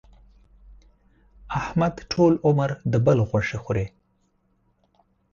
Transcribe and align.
احمد 1.59 1.93
ټول 2.11 2.33
عمر 2.47 2.69
د 2.91 2.93
بل 3.05 3.17
غوښې 3.29 3.57
خوري. 3.63 3.85